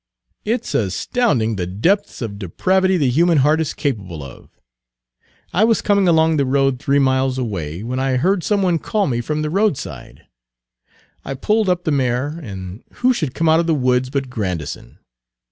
"It 0.45 0.65
's 0.65 0.73
astounding, 0.73 1.57
the 1.57 1.67
depths 1.67 2.23
of 2.23 2.39
depravity 2.39 2.97
the 2.97 3.11
human 3.11 3.37
heart 3.37 3.61
is 3.61 3.75
capable 3.75 4.23
of! 4.23 4.49
I 5.53 5.63
was 5.63 5.83
coming 5.83 6.07
along 6.07 6.37
the 6.37 6.45
road 6.47 6.79
three 6.79 6.97
miles 6.97 7.37
away, 7.37 7.83
when 7.83 7.99
I 7.99 8.17
heard 8.17 8.43
some 8.43 8.63
one 8.63 8.79
call 8.79 9.05
me 9.05 9.21
from 9.21 9.43
the 9.43 9.51
roadside. 9.51 10.23
Page 10.25 11.37
198 11.37 11.37
I 11.37 11.45
pulled 11.45 11.69
up 11.69 11.83
the 11.83 11.91
mare, 11.91 12.29
and 12.29 12.83
who 12.93 13.13
should 13.13 13.35
come 13.35 13.47
out 13.47 13.59
of 13.59 13.67
the 13.67 13.75
woods 13.75 14.09
but 14.09 14.27
Grandison. 14.27 14.97